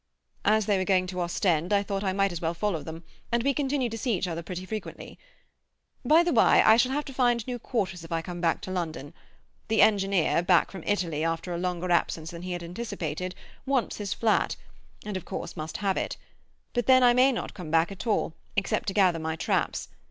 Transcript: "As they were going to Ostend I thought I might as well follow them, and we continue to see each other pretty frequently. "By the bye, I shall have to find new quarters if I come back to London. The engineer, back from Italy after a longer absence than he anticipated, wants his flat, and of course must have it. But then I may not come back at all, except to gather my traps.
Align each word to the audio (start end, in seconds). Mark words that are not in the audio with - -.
"As 0.45 0.65
they 0.65 0.79
were 0.79 0.83
going 0.83 1.05
to 1.05 1.21
Ostend 1.21 1.71
I 1.71 1.83
thought 1.83 2.03
I 2.03 2.11
might 2.11 2.31
as 2.31 2.41
well 2.41 2.55
follow 2.55 2.81
them, 2.81 3.03
and 3.31 3.43
we 3.43 3.53
continue 3.53 3.87
to 3.87 3.97
see 3.99 4.15
each 4.15 4.27
other 4.27 4.41
pretty 4.41 4.65
frequently. 4.65 5.19
"By 6.03 6.23
the 6.23 6.33
bye, 6.33 6.63
I 6.65 6.75
shall 6.75 6.91
have 6.91 7.05
to 7.05 7.13
find 7.13 7.45
new 7.45 7.59
quarters 7.59 8.03
if 8.03 8.11
I 8.11 8.23
come 8.23 8.41
back 8.41 8.61
to 8.61 8.71
London. 8.71 9.13
The 9.67 9.83
engineer, 9.83 10.41
back 10.41 10.71
from 10.71 10.83
Italy 10.87 11.23
after 11.23 11.53
a 11.53 11.59
longer 11.59 11.91
absence 11.91 12.31
than 12.31 12.41
he 12.41 12.55
anticipated, 12.55 13.35
wants 13.67 13.97
his 13.97 14.11
flat, 14.11 14.55
and 15.05 15.15
of 15.17 15.25
course 15.25 15.55
must 15.55 15.77
have 15.77 15.97
it. 15.97 16.17
But 16.73 16.87
then 16.87 17.03
I 17.03 17.13
may 17.13 17.31
not 17.31 17.53
come 17.53 17.69
back 17.69 17.91
at 17.91 18.07
all, 18.07 18.33
except 18.55 18.87
to 18.87 18.95
gather 18.95 19.19
my 19.19 19.35
traps. 19.35 19.87